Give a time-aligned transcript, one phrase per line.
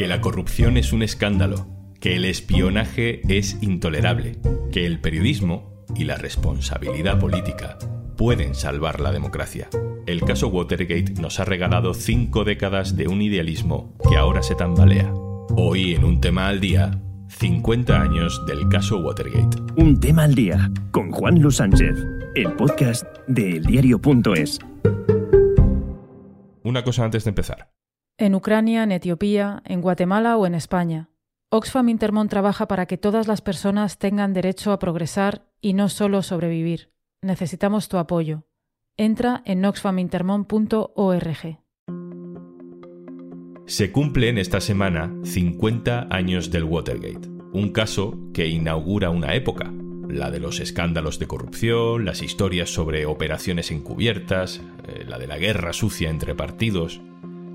[0.00, 1.66] que la corrupción es un escándalo,
[2.00, 4.38] que el espionaje es intolerable,
[4.72, 7.76] que el periodismo y la responsabilidad política
[8.16, 9.68] pueden salvar la democracia.
[10.06, 15.12] El caso Watergate nos ha regalado cinco décadas de un idealismo que ahora se tambalea.
[15.54, 16.98] Hoy en un tema al día,
[17.28, 19.58] 50 años del caso Watergate.
[19.76, 21.94] Un tema al día con Juan Luis Sánchez,
[22.36, 24.60] el podcast de eldiario.es.
[26.62, 27.68] Una cosa antes de empezar.
[28.20, 31.08] En Ucrania, en Etiopía, en Guatemala o en España.
[31.48, 36.20] Oxfam Intermont trabaja para que todas las personas tengan derecho a progresar y no solo
[36.20, 36.92] sobrevivir.
[37.22, 38.44] Necesitamos tu apoyo.
[38.98, 41.60] Entra en oxfamintermont.org.
[43.66, 49.72] Se cumplen esta semana 50 años del Watergate, un caso que inaugura una época,
[50.10, 55.38] la de los escándalos de corrupción, las historias sobre operaciones encubiertas, eh, la de la
[55.38, 57.00] guerra sucia entre partidos.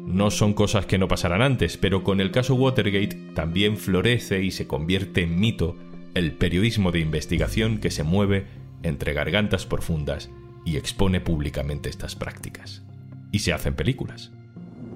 [0.06, 4.52] No son cosas que no pasarán antes, pero con el caso Watergate también florece y
[4.52, 5.76] se convierte en mito
[6.14, 8.46] el periodismo de investigación que se mueve
[8.84, 10.32] entre gargantas profundas
[10.64, 12.84] y expone públicamente estas prácticas.
[13.32, 14.32] Y se hacen películas.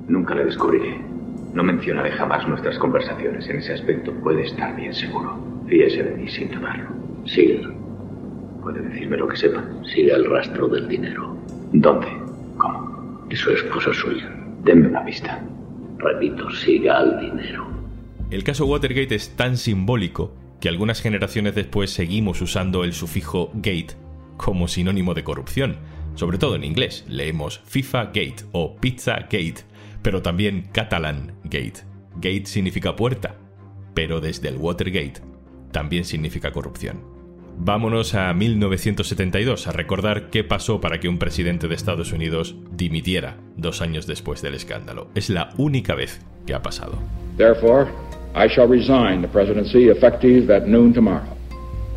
[0.08, 1.00] Nunca le descubriré.
[1.54, 3.48] No mencionaré jamás nuestras conversaciones.
[3.50, 5.38] En ese aspecto puede estar bien seguro.
[5.68, 6.90] Fíese de mí sin dudarlo.
[7.26, 7.70] Siga.
[8.62, 9.64] ¿Puede decirme lo que sepa?
[9.94, 11.36] Siga el rastro del dinero.
[11.74, 12.08] ¿Dónde?
[12.58, 13.26] ¿Cómo?
[13.30, 14.39] Eso es cosa suya.
[14.64, 15.42] Denme una pista.
[15.98, 17.68] Repito, siga al dinero.
[18.30, 23.96] El caso Watergate es tan simbólico que algunas generaciones después seguimos usando el sufijo gate
[24.38, 25.78] como sinónimo de corrupción.
[26.16, 29.64] Sobre todo en inglés, leemos FIFA Gate o Pizza Gate,
[30.02, 31.82] pero también Catalan Gate.
[32.16, 33.36] Gate significa puerta,
[33.94, 35.22] pero desde el Watergate
[35.72, 37.19] también significa corrupción.
[37.62, 43.36] Vámonos a 1972 a recordar qué pasó para que un presidente de Estados Unidos dimitiera
[43.58, 45.10] dos años después del escándalo.
[45.14, 46.98] Es la única vez que ha pasado.
[47.38, 47.92] Therefore,
[48.34, 51.36] I shall resign the presidency effective at noon tomorrow.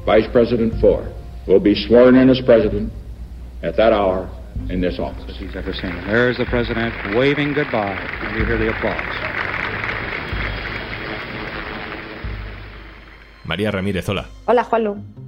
[0.04, 1.06] Vice President Ford
[1.46, 2.92] will be sworn in as president
[3.62, 4.28] at that hour
[4.68, 5.36] in this office.
[5.38, 5.94] he's ever seen.
[6.06, 8.98] There's the president waving goodbye, and you hear the applause.
[13.44, 14.26] María Ramírez, hola.
[14.46, 15.21] Hola, Juanlu.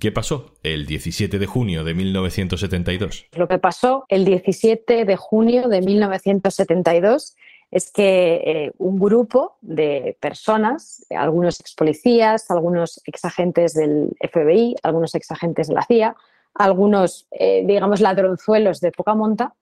[0.00, 3.26] ¿Qué pasó el 17 de junio de 1972?
[3.32, 7.36] Lo que pasó el 17 de junio de 1972
[7.70, 14.76] es que eh, un grupo de personas, algunos ex policías, algunos ex agentes del FBI,
[14.82, 16.16] algunos ex agentes de la CIA,
[16.54, 19.54] algunos, eh, digamos, ladronzuelos de poca monta,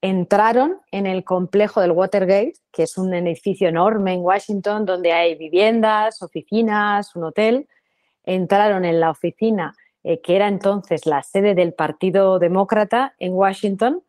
[0.00, 5.34] entraron en el complejo del Watergate, que es un edificio enorme en Washington donde hay
[5.34, 7.68] viviendas, oficinas, un hotel.
[8.24, 14.02] Entraron en la oficina eh, que era entonces la sede del Partido Demócrata en Washington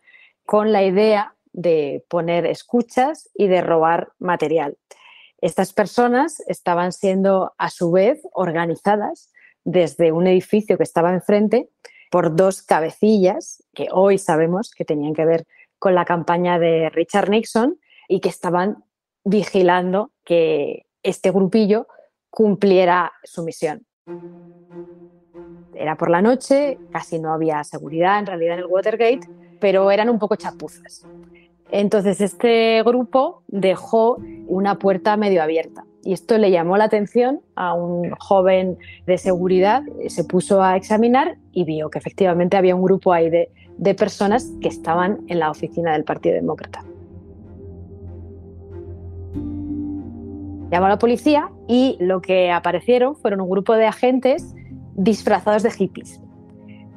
[0.45, 4.77] con la idea de poner escuchas y de robar material.
[5.41, 9.31] Estas personas estaban siendo a su vez organizadas
[9.63, 11.69] desde un edificio que estaba enfrente
[12.09, 15.47] por dos cabecillas que hoy sabemos que tenían que ver
[15.79, 18.83] con la campaña de Richard Nixon y que estaban
[19.23, 21.87] vigilando que este grupillo
[22.29, 23.85] cumpliera su misión.
[25.81, 29.21] Era por la noche, casi no había seguridad en realidad en el Watergate,
[29.59, 31.07] pero eran un poco chapuzas.
[31.71, 37.73] Entonces este grupo dejó una puerta medio abierta y esto le llamó la atención a
[37.73, 38.77] un joven
[39.07, 43.49] de seguridad, se puso a examinar y vio que efectivamente había un grupo ahí de,
[43.77, 46.83] de personas que estaban en la oficina del Partido Demócrata.
[50.69, 54.55] Llamó a la policía y lo que aparecieron fueron un grupo de agentes
[55.03, 56.19] disfrazados de hippies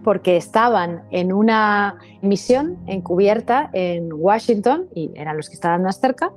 [0.05, 6.31] porque estaban en una misión encubierta en Washington y eran los que estaban más cerca.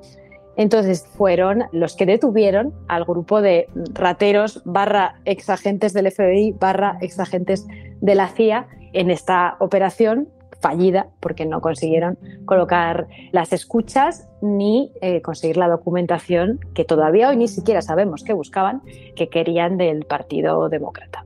[0.56, 7.68] Entonces fueron los que detuvieron al grupo de rateros barra exagentes del FBI barra exagentes
[8.02, 10.30] de la CIA en esta operación
[10.60, 17.38] fallida porque no consiguieron colocar las escuchas ni eh, conseguir la documentación que todavía hoy
[17.38, 18.82] ni siquiera sabemos que buscaban,
[19.16, 21.26] que querían del Partido Demócrata.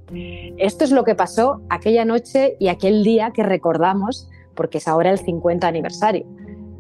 [0.58, 5.12] Esto es lo que pasó aquella noche y aquel día que recordamos porque es ahora
[5.12, 6.26] el 50 aniversario,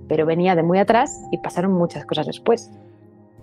[0.07, 2.71] pero venía de muy atrás y pasaron muchas cosas después.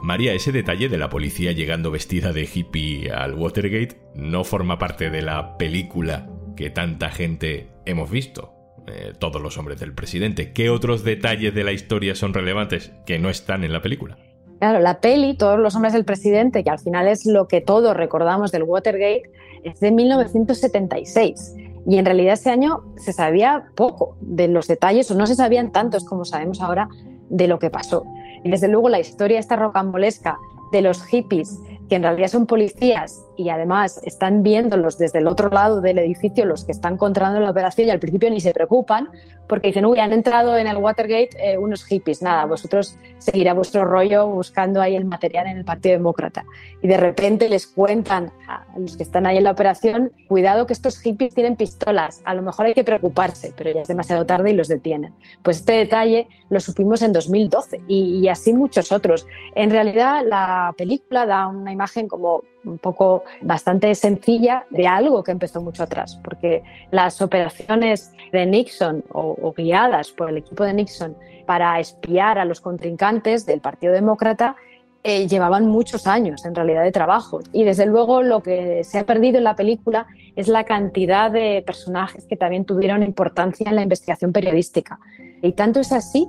[0.00, 5.10] María, ese detalle de la policía llegando vestida de hippie al Watergate no forma parte
[5.10, 8.57] de la película que tanta gente hemos visto.
[8.90, 10.52] Eh, todos los hombres del presidente.
[10.52, 14.16] ¿Qué otros detalles de la historia son relevantes que no están en la película?
[14.60, 17.96] Claro, la peli, Todos los hombres del presidente, que al final es lo que todos
[17.96, 19.30] recordamos del Watergate,
[19.62, 21.54] es de 1976.
[21.86, 25.70] Y en realidad ese año se sabía poco de los detalles, o no se sabían
[25.70, 26.88] tantos como sabemos ahora
[27.28, 28.04] de lo que pasó.
[28.42, 30.38] Y desde luego la historia esta rocambolesca
[30.72, 31.58] de los hippies
[31.88, 36.44] que en realidad son policías y además están viéndolos desde el otro lado del edificio,
[36.44, 39.08] los que están controlando la operación y al principio ni se preocupan
[39.48, 43.84] porque dicen, uy, han entrado en el Watergate eh, unos hippies, nada, vosotros seguirá vuestro
[43.84, 46.44] rollo buscando ahí el material en el Partido Demócrata.
[46.82, 50.74] Y de repente les cuentan a los que están ahí en la operación, cuidado que
[50.74, 54.50] estos hippies tienen pistolas, a lo mejor hay que preocuparse, pero ya es demasiado tarde
[54.50, 55.14] y los detienen.
[55.42, 59.26] Pues este detalle lo supimos en 2012 y, y así muchos otros.
[59.54, 65.30] En realidad la película da una imagen como un poco bastante sencilla de algo que
[65.30, 71.16] empezó mucho atrás, porque las operaciones de Nixon o, guiadas por el equipo de Nixon
[71.46, 74.56] para espiar a los contrincantes del Partido Demócrata
[75.04, 77.40] eh, llevaban muchos años en realidad de trabajo.
[77.52, 81.62] Y desde luego lo que se ha perdido en la película es la cantidad de
[81.64, 84.98] personajes que también tuvieron importancia en la investigación periodística.
[85.42, 86.28] Y tanto es así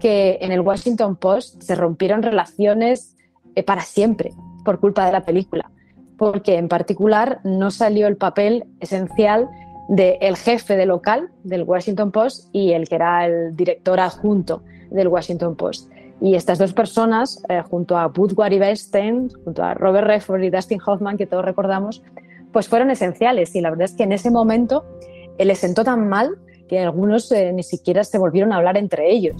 [0.00, 3.14] que en el Washington Post se rompieron relaciones
[3.54, 4.32] eh, para siempre
[4.66, 5.70] por culpa de la película,
[6.18, 9.48] porque en particular no salió el papel esencial
[9.88, 15.08] del jefe de local del Washington Post y el que era el director adjunto del
[15.08, 15.90] Washington Post.
[16.20, 20.50] Y estas dos personas, eh, junto a Woodward y Weinstein, junto a Robert Redford y
[20.50, 22.02] Dustin Hoffman, que todos recordamos,
[22.52, 23.54] pues fueron esenciales.
[23.54, 24.84] Y la verdad es que en ese momento
[25.38, 26.30] eh, les sentó tan mal
[26.68, 29.36] que algunos eh, ni siquiera se volvieron a hablar entre ellos.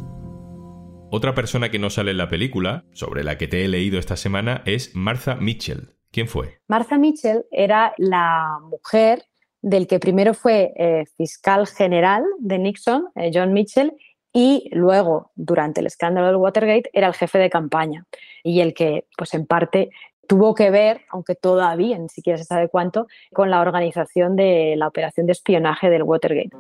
[1.10, 4.16] Otra persona que no sale en la película, sobre la que te he leído esta
[4.16, 5.94] semana, es Martha Mitchell.
[6.10, 6.58] ¿Quién fue?
[6.66, 9.22] Martha Mitchell era la mujer
[9.62, 13.92] del que primero fue eh, fiscal general de Nixon, eh, John Mitchell,
[14.32, 18.04] y luego, durante el escándalo del Watergate, era el jefe de campaña
[18.42, 19.90] y el que, pues en parte,
[20.26, 24.88] tuvo que ver, aunque todavía ni siquiera se sabe cuánto, con la organización de la
[24.88, 26.50] operación de espionaje del Watergate.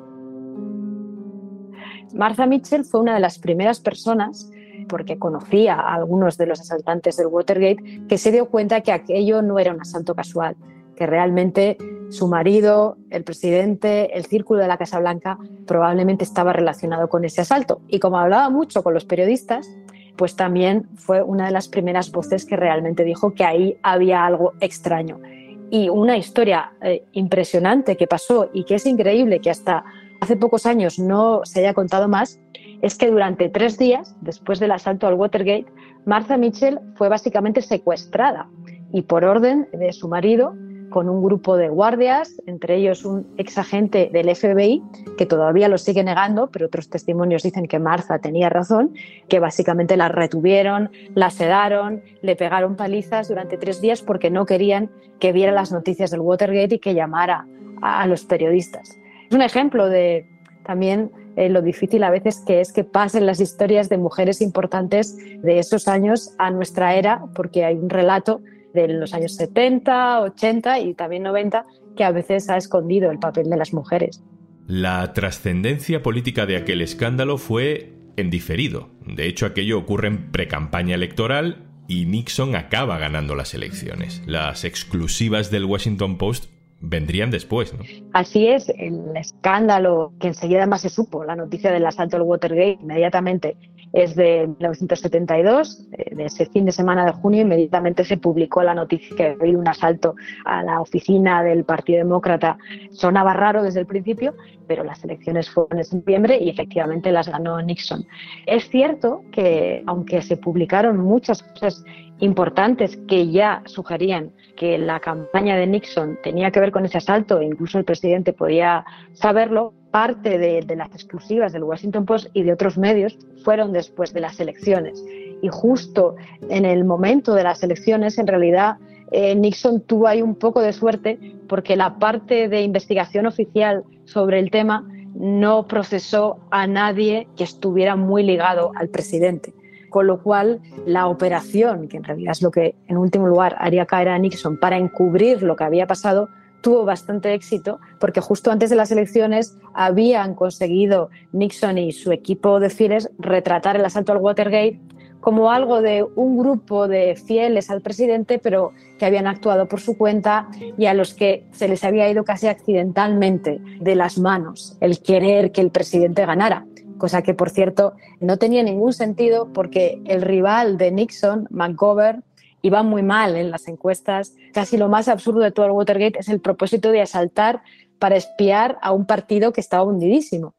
[2.14, 4.50] Martha Mitchell fue una de las primeras personas,
[4.88, 9.42] porque conocía a algunos de los asaltantes del Watergate, que se dio cuenta que aquello
[9.42, 10.56] no era un asalto casual,
[10.96, 11.76] que realmente
[12.10, 17.40] su marido, el presidente, el círculo de la Casa Blanca probablemente estaba relacionado con ese
[17.40, 17.80] asalto.
[17.88, 19.68] Y como hablaba mucho con los periodistas,
[20.16, 24.54] pues también fue una de las primeras voces que realmente dijo que ahí había algo
[24.60, 25.20] extraño.
[25.68, 29.84] Y una historia eh, impresionante que pasó y que es increíble que hasta
[30.20, 32.40] hace pocos años no se haya contado más,
[32.82, 35.66] es que durante tres días, después del asalto al Watergate,
[36.04, 38.48] Martha Mitchell fue básicamente secuestrada
[38.92, 40.54] y por orden de su marido,
[40.90, 44.82] con un grupo de guardias, entre ellos un ex agente del FBI,
[45.18, 48.94] que todavía lo sigue negando, pero otros testimonios dicen que Martha tenía razón,
[49.28, 54.90] que básicamente la retuvieron, la sedaron, le pegaron palizas durante tres días porque no querían
[55.18, 57.46] que viera las noticias del Watergate y que llamara
[57.82, 58.96] a los periodistas.
[59.28, 60.26] Es un ejemplo de
[60.64, 65.16] también eh, lo difícil a veces que es que pasen las historias de mujeres importantes
[65.16, 68.40] de esos años a nuestra era, porque hay un relato
[68.74, 71.64] de los años 70, 80 y también 90
[71.96, 74.22] que a veces ha escondido el papel de las mujeres.
[74.66, 78.88] La trascendencia política de aquel escándalo fue en diferido.
[79.06, 84.22] De hecho, aquello ocurre en precampaña electoral y Nixon acaba ganando las elecciones.
[84.26, 86.50] Las exclusivas del Washington Post
[86.88, 87.80] vendrían después, ¿no?
[88.12, 92.78] Así es, el escándalo que enseguida más se supo, la noticia del asalto al Watergate,
[92.80, 93.56] inmediatamente
[93.92, 98.74] es de 1972, eh, de ese fin de semana de junio, inmediatamente se publicó la
[98.74, 102.58] noticia que había un asalto a la oficina del Partido Demócrata.
[102.90, 104.34] Sonaba raro desde el principio,
[104.66, 108.04] pero las elecciones fueron en septiembre y efectivamente las ganó Nixon.
[108.44, 111.84] Es cierto que, aunque se publicaron muchas cosas
[112.20, 117.40] importantes que ya sugerían que la campaña de Nixon tenía que ver con ese asalto,
[117.40, 122.52] e incluso el presidente podía saberlo, parte de, las exclusivas del Washington Post y de
[122.52, 125.02] otros medios fueron después de las elecciones.
[125.42, 126.16] Y justo
[126.50, 128.76] en el momento de las elecciones, en realidad,
[129.10, 131.18] eh, Nixon tuvo ahí un poco de suerte
[131.48, 137.96] porque la parte de investigación oficial sobre el tema no procesó a nadie que estuviera
[137.96, 139.54] muy ligado al presidente
[139.90, 143.86] con lo cual la operación, que en realidad es lo que en último lugar haría
[143.86, 146.28] caer a Nixon para encubrir lo que había pasado,
[146.60, 152.58] tuvo bastante éxito porque justo antes de las elecciones habían conseguido Nixon y su equipo
[152.60, 154.80] de fieles retratar el asalto al Watergate
[155.20, 159.98] como algo de un grupo de fieles al presidente, pero que habían actuado por su
[159.98, 165.00] cuenta y a los que se les había ido casi accidentalmente de las manos el
[165.00, 166.64] querer que el presidente ganara
[166.98, 172.24] cosa que por cierto no tenía ningún sentido porque el rival de Nixon, McGovern,
[172.62, 174.34] iba muy mal en las encuestas.
[174.52, 177.62] Casi lo más absurdo de todo el Watergate es el propósito de asaltar
[177.98, 180.54] para espiar a un partido que estaba hundidísimo.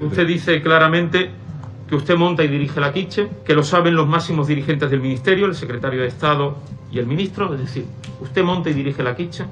[0.00, 1.30] Usted dice claramente
[1.88, 5.46] que usted monta y dirige la quiche, que lo saben los máximos dirigentes del Ministerio,
[5.46, 6.56] el secretario de Estado
[6.92, 7.84] y el ministro, es decir,
[8.20, 9.44] usted monta y dirige la quiche,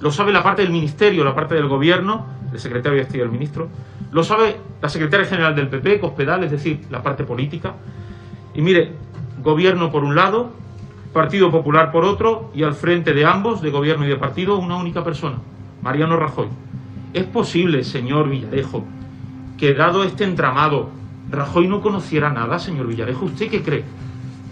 [0.00, 3.22] lo sabe la parte del Ministerio, la parte del Gobierno, el secretario de Estado y
[3.22, 3.68] el ministro,
[4.12, 7.74] lo sabe la secretaria general del PP, Cospedal, es decir, la parte política.
[8.54, 8.92] Y mire,
[9.42, 10.50] Gobierno por un lado,
[11.12, 14.76] Partido Popular por otro, y al frente de ambos, de Gobierno y de Partido, una
[14.76, 15.36] única persona,
[15.82, 16.48] Mariano Rajoy.
[17.12, 18.84] ¿Es posible, señor Villarejo,
[19.58, 20.90] que dado este entramado,
[21.30, 23.26] Rajoy no conociera nada, señor Villarejo?
[23.26, 23.84] ¿Usted qué cree?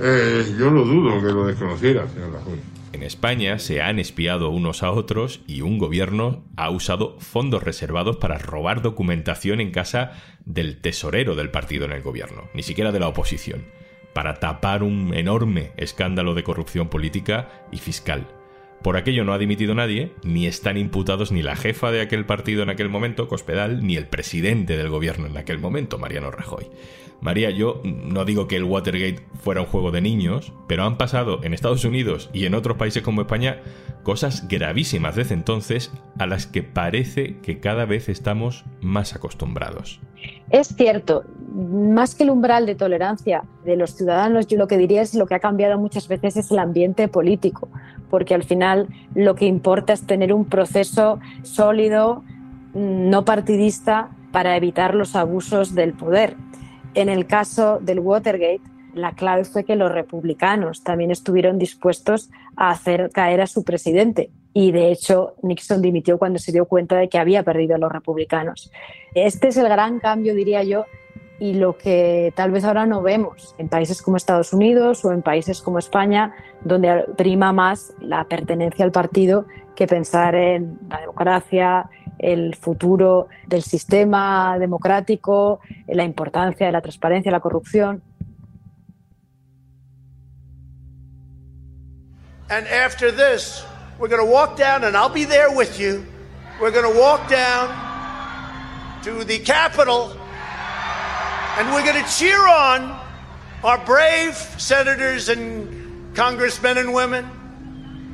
[0.01, 2.78] Eh, yo lo dudo que lo desconociera, señor Rajoy.
[2.93, 8.17] En España se han espiado unos a otros y un gobierno ha usado fondos reservados
[8.17, 10.13] para robar documentación en casa
[10.47, 13.67] del tesorero del partido en el gobierno, ni siquiera de la oposición,
[14.15, 18.27] para tapar un enorme escándalo de corrupción política y fiscal.
[18.83, 22.63] Por aquello no ha dimitido nadie, ni están imputados ni la jefa de aquel partido
[22.63, 26.67] en aquel momento, Cospedal, ni el presidente del gobierno en aquel momento, Mariano Rajoy.
[27.21, 31.41] María, yo no digo que el Watergate fuera un juego de niños, pero han pasado
[31.43, 33.61] en Estados Unidos y en otros países como España
[34.05, 40.01] cosas gravísimas desde entonces a las que parece que cada vez estamos más acostumbrados.
[40.51, 45.03] Es cierto, más que el umbral de tolerancia de los ciudadanos, yo lo que diría
[45.03, 47.69] es lo que ha cambiado muchas veces es el ambiente político,
[48.11, 52.25] porque al final lo que importa es tener un proceso sólido,
[52.75, 56.37] no partidista, para evitar los abusos del poder.
[56.95, 58.63] En el caso del Watergate,
[58.95, 64.31] la clave fue que los republicanos también estuvieron dispuestos a hacer caer a su presidente.
[64.53, 67.93] Y de hecho, Nixon dimitió cuando se dio cuenta de que había perdido a los
[67.93, 68.73] republicanos.
[69.15, 70.85] Este es el gran cambio, diría yo,
[71.41, 75.23] y lo que tal vez ahora no vemos en países como Estados Unidos o en
[75.23, 81.89] países como España, donde prima más la pertenencia al partido que pensar en la democracia,
[82.19, 88.03] el futuro del sistema democrático, la importancia de la transparencia, la corrupción.
[92.51, 93.63] And after this,
[93.99, 96.05] we're going to walk down, and I'll be there with you.
[96.61, 97.69] We're going to walk down
[99.05, 100.11] to the Capitol,
[101.59, 102.97] and we're going to cheer on
[103.65, 107.27] our brave senators and congressmen and women.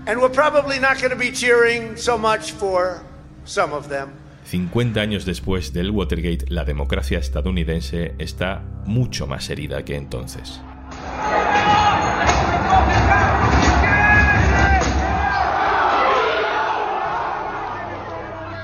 [0.07, 3.05] And we're probably not going to be cheering so much for
[3.45, 4.15] some of them.
[4.45, 10.61] 50 años después del Watergate, la democracia estadounidense está mucho más herida que entonces.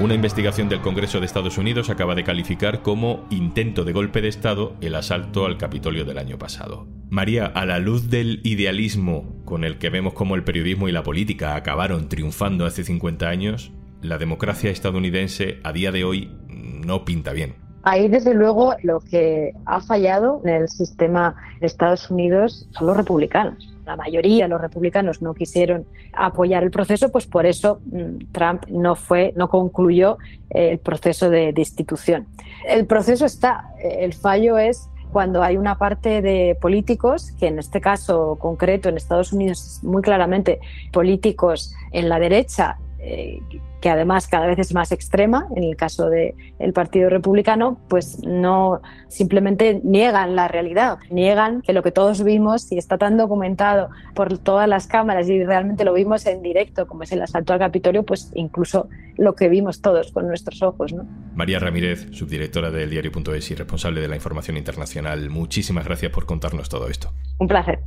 [0.00, 4.28] Una investigación del Congreso de Estados Unidos acaba de calificar como intento de golpe de
[4.28, 6.87] Estado el asalto al Capitolio del año pasado.
[7.11, 11.02] María, a la luz del idealismo con el que vemos cómo el periodismo y la
[11.02, 17.35] política acabaron triunfando hace 50 años, la democracia estadounidense a día de hoy no pinta
[17.35, 17.57] bien.
[17.83, 22.97] Ahí, desde luego, lo que ha fallado en el sistema de Estados Unidos son los
[22.97, 23.71] republicanos.
[23.90, 28.94] La mayoría los republicanos no quisieron apoyar el proceso, pues por eso mm, Trump no
[28.94, 30.16] fue, no concluyó
[30.50, 32.28] eh, el proceso de destitución.
[32.68, 37.59] El proceso está, eh, el fallo es cuando hay una parte de políticos, que en
[37.59, 40.61] este caso concreto en Estados Unidos muy claramente
[40.92, 43.40] políticos en la derecha eh,
[43.80, 48.83] que además cada vez es más extrema, en el caso del Partido Republicano, pues no
[49.09, 54.37] simplemente niegan la realidad, niegan que lo que todos vimos y está tan documentado por
[54.37, 58.04] todas las cámaras y realmente lo vimos en directo, como es el asalto al Capitolio,
[58.04, 60.92] pues incluso lo que vimos todos con nuestros ojos.
[60.92, 61.07] ¿no?
[61.35, 66.69] María Ramírez, subdirectora del diario.es y responsable de la información internacional, muchísimas gracias por contarnos
[66.69, 67.14] todo esto.
[67.38, 67.80] Un placer.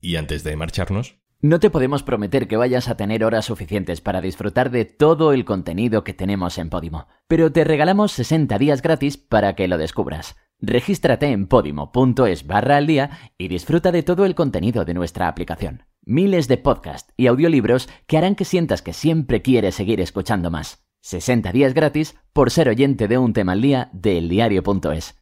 [0.00, 4.20] Y antes de marcharnos, no te podemos prometer que vayas a tener horas suficientes para
[4.20, 9.16] disfrutar de todo el contenido que tenemos en Podimo, pero te regalamos 60 días gratis
[9.16, 10.36] para que lo descubras.
[10.58, 15.84] Regístrate en podimo.es barra al día y disfruta de todo el contenido de nuestra aplicación.
[16.02, 20.86] Miles de podcasts y audiolibros que harán que sientas que siempre quieres seguir escuchando más.
[21.02, 25.16] 60 días gratis por ser oyente de un tema al día de eldiario.es.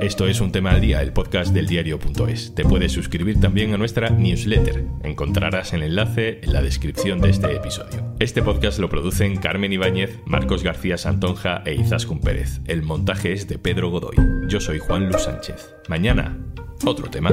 [0.00, 2.54] Esto es Un Tema al Día, el podcast del diario.es.
[2.54, 4.84] Te puedes suscribir también a nuestra newsletter.
[5.02, 8.04] Encontrarás el enlace en la descripción de este episodio.
[8.20, 12.60] Este podcast lo producen Carmen Ibáñez, Marcos García Santonja e Izaskun Pérez.
[12.66, 14.16] El montaje es de Pedro Godoy.
[14.48, 15.74] Yo soy Juan Luis Sánchez.
[15.88, 16.38] Mañana,
[16.84, 17.30] otro tema.